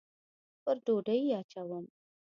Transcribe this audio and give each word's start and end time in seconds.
پر 0.63 0.75
ډوډۍ 0.85 1.19
یې 1.27 1.33
اچوم 1.41 1.85